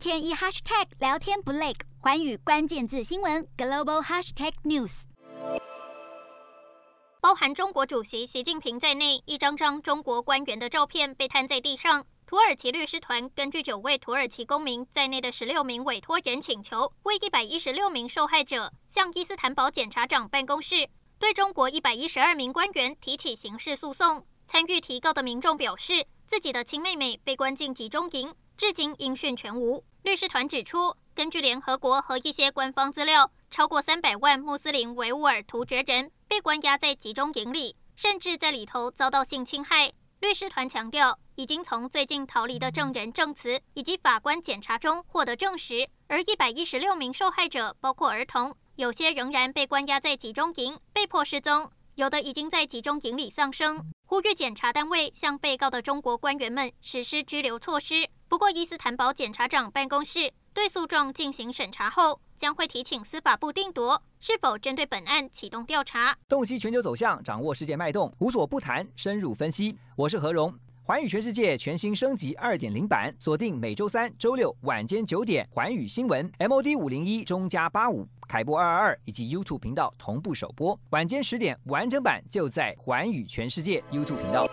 [0.00, 5.02] 天一 hashtag 聊天不累，寰宇关键字新闻 global hashtag news。
[7.20, 12.02] 包含中国主席习近平在内，一张张中国官员的照片被摊在地上。
[12.26, 20.88] 土耳其律师团根据九位土耳其公民在内的十六名委托人请求，为一百一十六名受害者向伊斯坦堡检察长办公室
[21.18, 24.24] 对中国一百一十二名官员提起刑事诉讼。
[24.46, 29.82] 参与提告的民众表示，自己的亲妹妹被关进集中营，至今音讯全无。
[30.02, 39.90] 律师团指出，根据联合国和一些官方资料，超过三百万穆斯林维吾尔突厥人被关押在集中营里，甚至在里头遭到性侵害。
[40.20, 53.90] 律师团强调，已经从最近逃离的证人证词以及法官检查中获得证实，而一百一十六名受害者包括儿童，有些仍然被关押在集中营，被迫失踪，有的已经在集中营里丧生。
[54.04, 58.06] 呼吁检察单位向被告的中国官员们实施拘留措施。
[58.30, 66.16] 不过，伊斯坦堡检察长办公室对诉状进行审查后，将会提请司法部定夺是否针对本案启动调查。
[66.28, 69.76] 洞悉全球走向，掌握世界脉动，无所不谈，深入分析。
[69.96, 70.54] 我是何荣，
[70.84, 84.48] 寰宇全世界全新升级二点零版，锁定每周三、周六晚间九点，寰宇新闻 MOD 五零一中加八五凯播二二二以及 YouTube 频道同步首播，晚间十点完整版就在寰宇全世界 YouTube 频道。